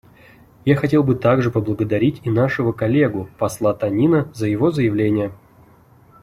[0.65, 5.31] Я хотел бы также поблагодарить и нашего коллегу посла Танина за его заявление.